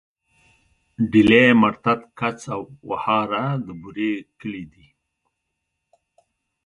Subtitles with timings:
[1.11, 4.87] ډيلی، مرتت، کڅ او وهاره د بوري کلي دي.